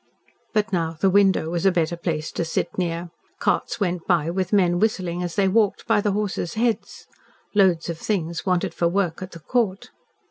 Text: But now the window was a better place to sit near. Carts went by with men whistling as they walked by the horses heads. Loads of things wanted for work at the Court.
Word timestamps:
But 0.55 0.73
now 0.73 0.97
the 0.99 1.11
window 1.11 1.51
was 1.51 1.63
a 1.63 1.71
better 1.71 1.95
place 1.95 2.31
to 2.31 2.43
sit 2.43 2.75
near. 2.75 3.11
Carts 3.37 3.79
went 3.79 4.07
by 4.07 4.31
with 4.31 4.51
men 4.51 4.79
whistling 4.79 5.21
as 5.21 5.35
they 5.35 5.47
walked 5.47 5.85
by 5.85 6.01
the 6.01 6.13
horses 6.13 6.55
heads. 6.55 7.05
Loads 7.53 7.87
of 7.87 7.99
things 7.99 8.43
wanted 8.43 8.73
for 8.73 8.87
work 8.87 9.21
at 9.21 9.33
the 9.33 9.39
Court. 9.39 9.91